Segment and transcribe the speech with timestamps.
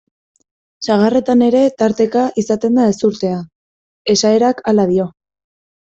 [0.87, 3.39] Sagarretan ere tarteka izaten da ezurtea,
[4.19, 5.11] esaerak hala dio.